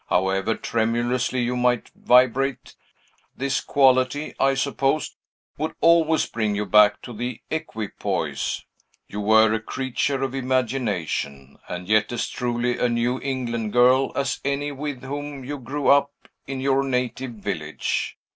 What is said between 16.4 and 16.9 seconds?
in your